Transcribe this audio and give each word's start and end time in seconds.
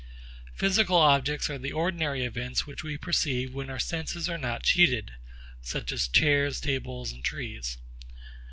Physical 0.55 0.97
objects 0.97 1.47
are 1.47 1.59
the 1.59 1.71
ordinary 1.73 2.25
objects 2.25 2.65
which 2.65 2.83
we 2.83 2.97
perceive 2.97 3.53
when 3.53 3.69
our 3.69 3.77
senses 3.77 4.27
are 4.27 4.37
not 4.39 4.63
cheated, 4.63 5.11
such 5.61 5.91
as 5.91 6.07
chairs, 6.07 6.59
tables 6.59 7.11
and 7.11 7.23
trees. 7.23 7.77